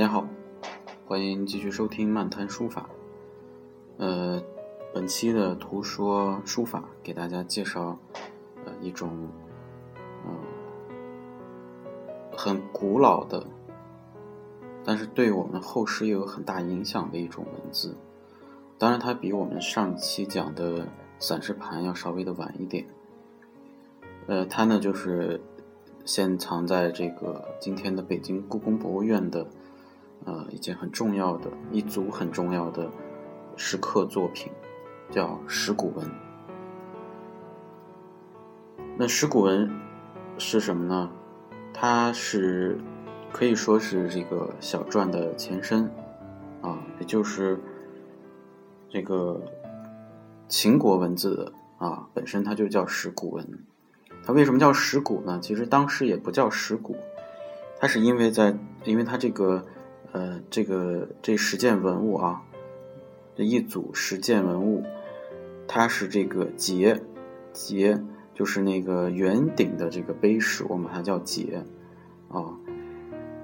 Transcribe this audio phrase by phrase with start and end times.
[0.00, 0.26] 大家好，
[1.04, 2.88] 欢迎继续收听漫谈书法。
[3.98, 4.42] 呃，
[4.94, 7.98] 本期的图说书法给大家介绍
[8.64, 9.28] 呃一种
[10.24, 10.32] 嗯
[12.34, 13.46] 很古老的，
[14.86, 17.94] 但是对我们后世又有很大影响的一种文字。
[18.78, 20.88] 当然，它比我们上期讲的
[21.18, 22.86] 散氏盘要稍微的晚一点。
[24.28, 25.42] 呃，它呢就是
[26.06, 29.46] 现藏在这个今天的北京故宫博物院的。
[30.26, 32.90] 呃，一件很重要的一组很重要的
[33.56, 34.52] 石刻作品，
[35.10, 36.06] 叫石鼓文。
[38.98, 39.70] 那石鼓文
[40.36, 41.10] 是什么呢？
[41.72, 42.78] 它是
[43.32, 45.90] 可以说是这个小篆的前身
[46.60, 47.58] 啊，也就是
[48.90, 49.40] 这个
[50.48, 53.64] 秦国文字的啊，本身它就叫石鼓文。
[54.22, 55.40] 它为什么叫石鼓呢？
[55.40, 56.94] 其实当时也不叫石鼓，
[57.78, 59.64] 它是因为在因为它这个。
[60.12, 62.42] 呃，这个这十件文物啊，
[63.36, 64.82] 这一组十件文物，
[65.68, 67.00] 它是这个节
[67.52, 68.02] 节，
[68.34, 71.64] 就是那个圆顶的这个碑石，我们把它叫节
[72.28, 72.58] 啊。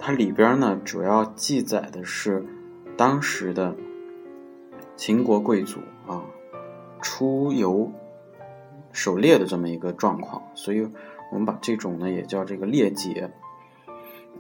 [0.01, 2.45] 它里边呢，主要记载的是
[2.97, 3.77] 当时的
[4.97, 5.79] 秦国贵族
[6.09, 6.25] 啊
[7.01, 7.93] 出游
[8.91, 10.81] 狩猎的这么一个状况，所以
[11.31, 13.31] 我们把这种呢也叫这个猎节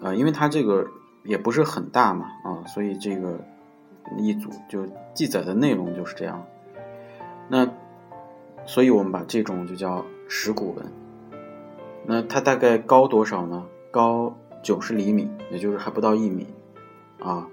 [0.00, 0.91] 啊，因为它这个。
[1.27, 3.38] 也不是很大嘛，啊，所以这个
[4.16, 6.46] 一组就记载的内容就是这样。
[7.48, 7.69] 那，
[8.64, 10.86] 所以我们把这种就叫石鼓文。
[12.04, 13.66] 那它大概高多少呢？
[13.91, 16.47] 高九十厘米，也就是还不到一米，
[17.20, 17.48] 啊，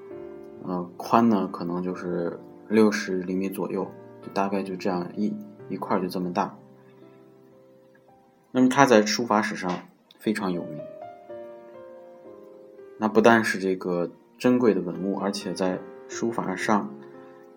[0.64, 3.88] 呃，宽呢可能就是六十厘米左右，
[4.22, 5.36] 就大概就这样一
[5.70, 6.56] 一块就这么大。
[8.52, 9.72] 那么它在书法史上
[10.20, 10.80] 非常有名。
[12.98, 16.90] 那不但是这个珍贵的文物，而且在书法上，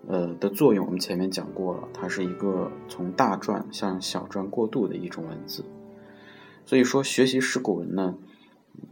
[0.08, 5.64] 呃的作用，我们前面讲过了，它是一个从大篆向小篆过渡的一种文字。
[6.64, 8.16] 所以说，学习石鼓文呢，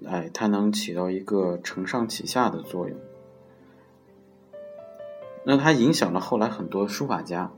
[0.06, 2.96] 哎，它能起到一个承上启下的作用。
[5.44, 7.50] 那它影响了后来很多书法家，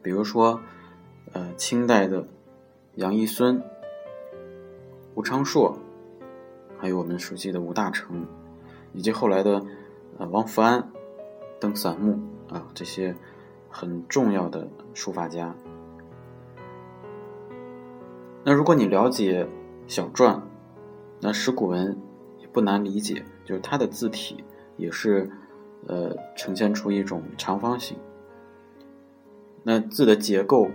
[0.00, 0.60] 比如说，
[1.32, 2.26] 呃，清代的
[2.94, 3.62] 杨一孙、
[5.14, 5.78] 吴昌硕。
[6.84, 8.26] 还有我们熟悉的吴大成，
[8.92, 9.64] 以及后来的
[10.18, 10.86] 呃王福安、
[11.58, 13.16] 邓散木啊这些
[13.70, 15.54] 很重要的书法家。
[18.44, 19.48] 那如果你了解
[19.86, 20.42] 小篆，
[21.22, 21.98] 那石鼓文
[22.38, 24.44] 也不难理解，就是它的字体
[24.76, 25.30] 也是
[25.86, 27.96] 呃呈现出一种长方形。
[29.62, 30.68] 那字的结构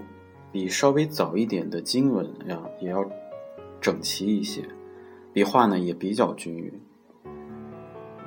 [0.52, 3.08] 比稍微早一点的金文呀也要
[3.80, 4.68] 整齐一些。
[5.31, 6.81] 笔画呢也比较均匀，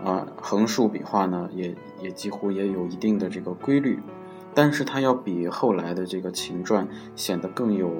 [0.04, 3.98] 啊，横竖笔画呢也也几乎也有一定的这个规律，
[4.54, 6.86] 但是它要比后来的这个秦篆
[7.16, 7.90] 显得更有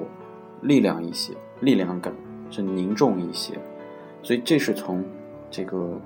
[0.61, 2.15] 力量一些，力量感
[2.49, 3.59] 是凝重一些，
[4.21, 5.03] 所以这是从
[5.51, 5.99] 这个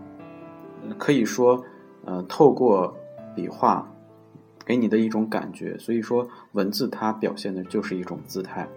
[0.97, 1.63] 可以说
[2.03, 2.97] 呃透过
[3.35, 3.87] 笔画
[4.65, 8.67] 给你的一种感觉，所以说文字它表现的就是一种姿态。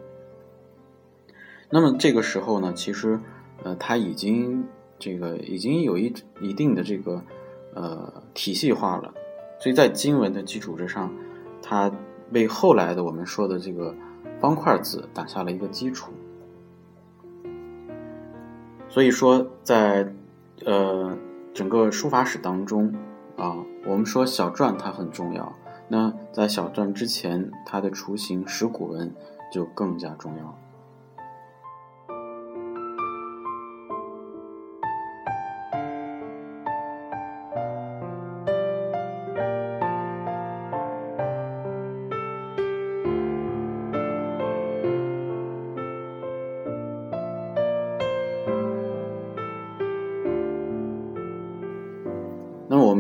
[1.71, 3.19] 那么这个时候呢，其实。
[3.63, 4.65] 呃，它已经
[4.99, 7.23] 这个已经有一一定的这个
[7.75, 9.13] 呃体系化了，
[9.59, 11.13] 所以在经文的基础之上，
[11.63, 11.91] 它
[12.33, 13.95] 为后来的我们说的这个
[14.41, 16.13] 方块字打下了一个基础。
[18.89, 20.13] 所以说，在
[20.65, 21.17] 呃
[21.55, 22.93] 整个书法史当中
[23.37, 23.57] 啊，
[23.87, 25.53] 我们说小篆它很重要，
[25.89, 29.15] 那在小篆之前，它的雏形石鼓文
[29.53, 30.59] 就更加重要。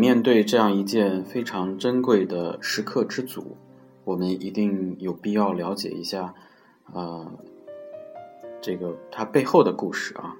[0.00, 3.58] 面对这样一件非常珍贵的石刻之祖，
[4.04, 6.34] 我们一定有必要了解一下，
[6.94, 7.30] 呃，
[8.62, 10.38] 这个它背后的故事啊。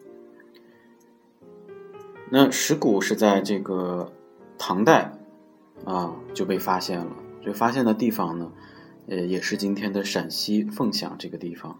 [2.30, 4.10] 那石鼓是在这个
[4.56, 5.12] 唐代
[5.84, 7.12] 啊就被发现了，
[7.44, 8.50] 就发现的地方呢，
[9.08, 11.78] 呃，也是今天的陕西凤翔这个地方。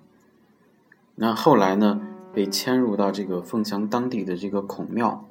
[1.15, 1.99] 那后来呢，
[2.35, 5.25] 被迁入到这个凤翔当地的这个孔庙。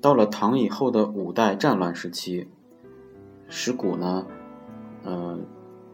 [0.00, 2.48] 到了唐以后的五代战乱时期，
[3.48, 4.26] 石鼓呢，
[5.04, 5.38] 呃，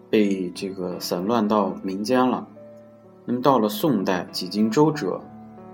[0.09, 2.47] 被这个散乱到民间了。
[3.25, 5.21] 那么到了宋代，几经周折，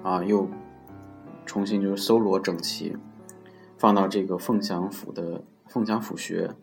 [0.02, 0.49] 啊，又
[1.44, 2.96] 重新就是搜罗整齐，
[3.76, 6.55] 放到这个凤翔府的凤翔府学。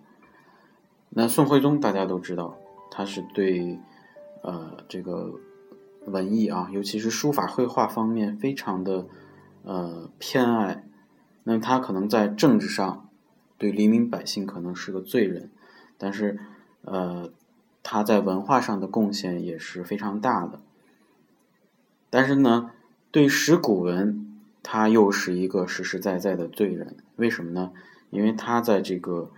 [1.09, 2.57] 那宋徽宗大家都知道，
[2.89, 3.79] 他是对
[4.41, 5.31] 呃这个
[6.07, 9.05] 文艺啊，尤其是书法绘画方面非常的
[9.61, 10.83] 呃偏爱。
[11.51, 13.09] 那他可能在政治上
[13.57, 15.49] 对黎民百姓可能是个罪人，
[15.97, 16.37] 但是
[16.83, 17.31] 呃
[17.81, 20.59] 他在文化上的贡献也是非常大的。
[22.11, 22.69] 但是呢，
[23.09, 26.97] 对石古文，他又是一个实实在在的罪人。
[27.15, 27.71] 为什么呢？
[28.11, 29.31] 因为他在这个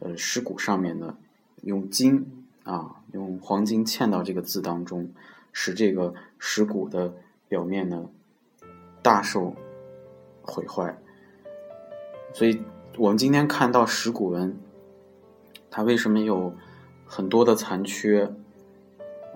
[0.00, 1.18] 呃石鼓上面呢，
[1.60, 5.10] 用金啊，用黄金嵌到这个字当中，
[5.52, 7.12] 使这个石鼓的
[7.46, 8.08] 表面呢
[9.02, 9.54] 大受
[10.40, 10.96] 毁坏。
[12.32, 12.62] 所以
[12.96, 14.56] 我们今天看到石鼓文，
[15.70, 16.52] 它为什么有
[17.06, 18.32] 很多的残缺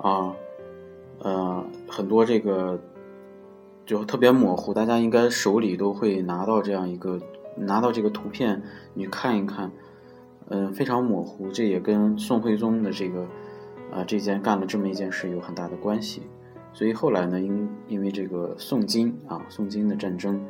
[0.01, 0.35] 啊？
[1.25, 2.81] 呃，很多这个
[3.87, 7.21] 就特别模糊，大家应该手里都会拿到这样一个
[7.57, 8.61] 拿到这个图片，
[8.95, 9.71] 你看一看，
[10.49, 11.49] 嗯，非常模糊。
[11.53, 13.25] 这也跟宋徽宗的这个
[13.93, 16.23] 啊这件干了这么一件事有很大的关系。
[16.73, 20.45] 所以后来呢，因因为这个宋金啊宋金的战争，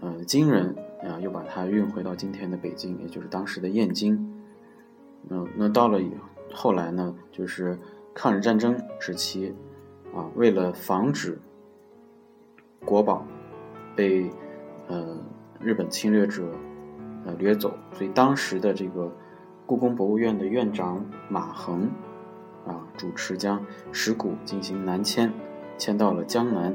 [0.00, 4.34] 呃，金人啊又把它运回到今天的北京，也就是当时的燕京。
[5.28, 6.10] 嗯，那到了以
[6.52, 7.78] 后来呢，就是
[8.14, 9.54] 抗日战争时期。
[10.14, 11.38] 啊，为了防止
[12.82, 13.26] 国宝
[13.94, 14.30] 被
[14.86, 15.18] 呃
[15.60, 16.50] 日本侵略者
[17.26, 19.12] 呃掠走，所以当时的这个
[19.66, 21.90] 故宫博物院的院长马衡
[22.66, 23.62] 啊主持将
[23.92, 25.30] 石鼓进行南迁，
[25.76, 26.74] 迁到了江南。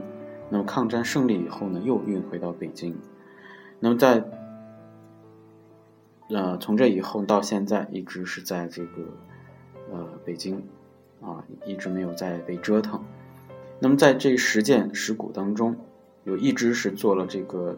[0.49, 2.95] 那么抗战胜利以后呢，又运回到北京。
[3.83, 4.23] 那么在
[6.29, 9.01] 呃从这以后到现在，一直是在这个
[9.91, 10.63] 呃北京
[11.21, 13.03] 啊，一直没有再被折腾。
[13.79, 15.75] 那么在这十件石鼓当中，
[16.23, 17.77] 有一只是做了这个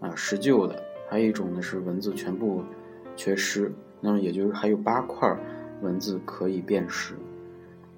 [0.00, 2.64] 啊石臼的，还有一种呢是文字全部
[3.14, 3.70] 缺失。
[4.00, 5.38] 那么也就是还有八块
[5.82, 7.14] 文字可以辨识，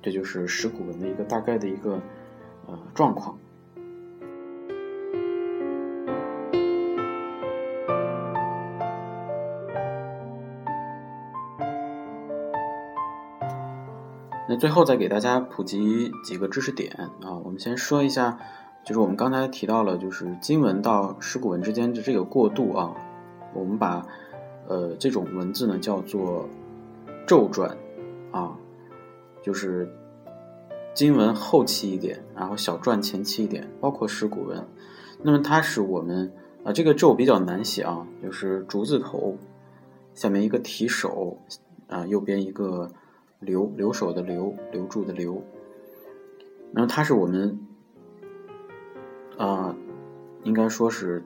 [0.03, 2.01] 这就是石鼓文的一个大概的一个
[2.67, 3.39] 呃状况。
[14.49, 18.39] 那最后再给大家普及几个知识点啊，我们先说一下，
[18.85, 22.95] 就是我们刚才提到了，就是金文到石鼓文之间的这个过渡啊，
[23.53, 24.07] 我们把
[24.69, 26.49] 呃这种文字呢叫做
[27.27, 27.77] 骤转
[28.31, 28.57] 啊，
[29.43, 29.93] 就是
[30.95, 34.65] 金文后期一点，然后小篆前期一点，包括石鼓文。
[35.23, 36.33] 那么它是我们
[36.63, 39.37] 啊这个骤比较难写啊，就是竹字头
[40.15, 41.37] 下面一个提手
[41.89, 42.89] 啊，右边一个。
[43.47, 45.41] 留留守的留，留住的留，
[46.75, 47.59] 然后它是我们
[49.39, 49.75] 啊，
[50.43, 51.25] 应该说是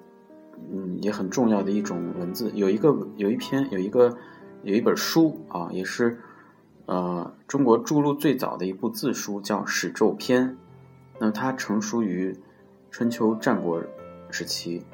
[0.70, 2.50] 嗯也很重要的一种文字。
[2.54, 4.18] 有一个有一篇有一个
[4.62, 6.18] 有一本书啊，也是
[6.84, 10.48] 呃中国著录最早的一部字书，叫《史咒篇》。
[11.18, 12.36] 那么它成书于
[12.90, 13.82] 春秋战国
[14.30, 14.84] 时期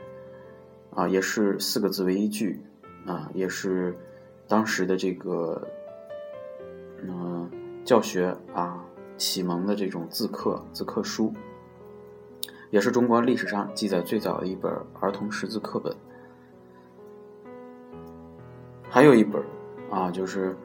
[0.94, 2.60] 啊，也是四个字为一句
[3.04, 3.96] 啊，也是
[4.46, 5.66] 当时的这个。
[7.02, 7.50] 嗯，
[7.84, 8.82] 教学啊，
[9.16, 11.32] 启蒙的这种字刻字刻书，
[12.70, 15.94] 也是中国历史上记载最早的一本儿童识字课本。
[18.88, 19.42] 还有一本
[19.90, 20.56] 啊，就是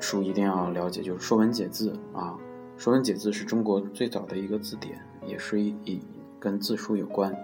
[0.00, 2.36] 书一定要了解，就是《说文解字》啊，
[2.82, 6.00] 《说文解字》是中国最早的一个字典，也是一一
[6.40, 7.36] 跟字书有关。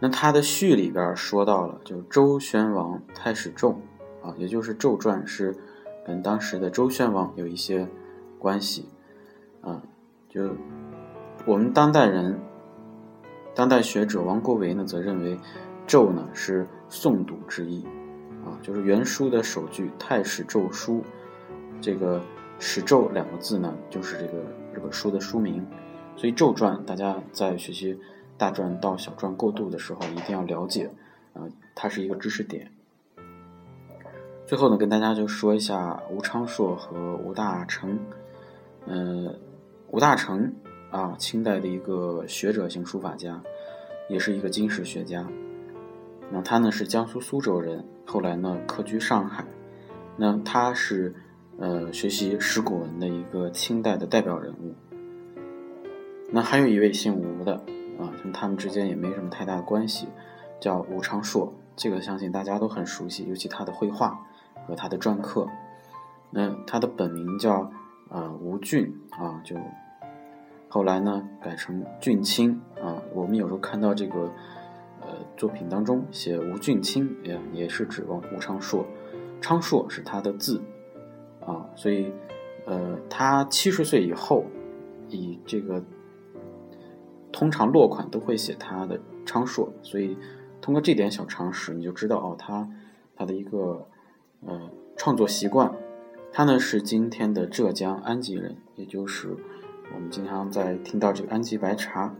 [0.00, 3.76] 那它的序里边说到了，就周宣王太史胄
[4.22, 5.56] 啊，也就是胄传是。
[6.04, 7.88] 跟当时的周宣王有一些
[8.38, 8.86] 关系，
[9.62, 9.82] 啊，
[10.28, 10.50] 就
[11.46, 12.38] 我们当代人，
[13.54, 15.38] 当代学者王国维呢，则认为
[15.86, 17.84] “咒”呢是诵读之意，
[18.44, 21.02] 啊，就是原书的首句“太史咒书”，
[21.80, 22.20] 这个
[22.60, 24.44] “史咒”两个字呢，就是这个
[24.74, 25.66] 这本书的书名。
[26.16, 27.98] 所以《咒传》，大家在学习
[28.36, 30.90] 大篆到小篆过渡的时候，一定要了解，
[31.32, 31.42] 啊，
[31.74, 32.70] 它是一个知识点。
[34.54, 37.98] 最后呢，跟大家就说一下吴昌硕和吴大成。
[38.86, 39.36] 嗯，
[39.90, 40.54] 吴大成
[40.92, 43.42] 啊，清代的一个学者型书法家，
[44.08, 45.26] 也是一个经史学家。
[46.30, 49.44] 那他呢是江苏苏州人，后来呢客居上海。
[50.16, 51.12] 那他是
[51.58, 54.72] 呃学习石鼓文的一个清代的代表人物。
[56.30, 57.54] 那还有一位姓吴的
[57.98, 60.06] 啊，跟他们之间也没什么太大的关系，
[60.60, 61.52] 叫吴昌硕。
[61.74, 64.24] 这个相信大家都很熟悉，尤其他的绘画。
[64.66, 65.48] 和他的篆刻，
[66.30, 67.70] 那他的本名叫
[68.08, 69.56] 呃吴俊啊，就
[70.68, 73.02] 后来呢改成俊卿啊。
[73.12, 74.30] 我们有时候看到这个
[75.00, 78.84] 呃作品当中写吴俊卿，也也是指吴吴昌硕，
[79.40, 80.60] 昌硕是他的字
[81.44, 82.12] 啊，所以
[82.66, 84.44] 呃他七十岁以后，
[85.08, 85.82] 以这个
[87.30, 90.16] 通常落款都会写他的昌硕，所以
[90.60, 92.68] 通过这点小常识，你就知道哦，他
[93.14, 93.86] 他的一个
[94.46, 95.72] 呃创作习惯。
[96.32, 99.36] 他呢是今天的浙江安吉人，也就是
[99.94, 102.14] 我们经常在听到这个安吉白茶。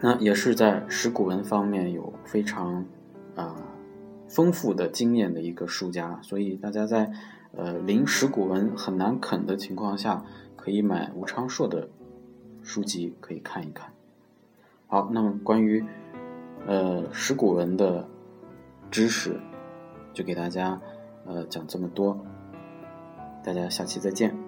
[0.00, 2.84] 那也是在石鼓文方面有非常
[3.34, 3.56] 啊
[4.28, 7.10] 丰富的经验的一个书家，所以大家在
[7.52, 10.24] 呃临石鼓文很难啃的情况下，
[10.56, 11.88] 可以买吴昌硕的
[12.62, 13.92] 书籍可以看一看。
[14.88, 15.84] 好，那么关于
[16.66, 18.06] 呃石鼓文的
[18.90, 19.40] 知识，
[20.16, 20.80] 就给大家
[21.26, 22.18] 呃讲这么多。
[23.44, 24.45] 大家下期再见。